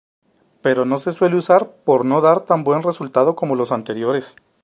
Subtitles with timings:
[0.63, 4.35] Pero no se suele usar por no dar tan buen resultado como los anteriores.